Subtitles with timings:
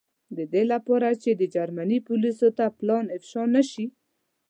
[0.37, 3.85] د دې له پاره چې د جرمني پولیسو ته پلان افشا نه شي.